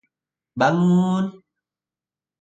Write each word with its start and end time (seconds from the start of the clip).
Bangun! 0.59 1.27